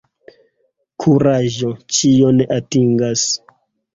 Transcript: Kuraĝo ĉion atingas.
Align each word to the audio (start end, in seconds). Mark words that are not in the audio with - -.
Kuraĝo 1.03 1.69
ĉion 1.97 2.41
atingas. 2.57 3.27